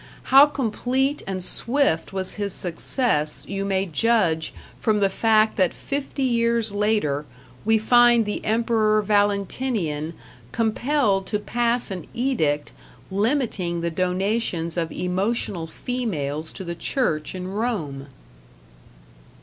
How 0.33 0.47
complete 0.47 1.21
and 1.27 1.43
swift 1.43 2.11
was 2.11 2.33
his 2.33 2.53
success 2.55 3.45
you 3.47 3.63
may 3.63 3.85
judge 3.85 4.51
from 4.79 4.97
the 4.97 5.11
fact 5.11 5.57
that 5.57 5.75
fifty 5.75 6.23
years 6.23 6.71
later 6.71 7.23
we 7.65 7.77
find 7.77 8.25
the 8.25 8.43
Emperor 8.43 9.03
Valentinian 9.03 10.15
compelled 10.51 11.27
to 11.27 11.37
pass 11.37 11.91
an 11.91 12.07
edict 12.15 12.71
limiting 13.11 13.81
the 13.81 13.91
donations 13.91 14.75
of 14.75 14.91
emotional 14.91 15.67
females 15.67 16.51
to 16.53 16.63
the 16.63 16.73
church 16.73 17.35
in 17.35 17.47
Rome! 17.47 18.07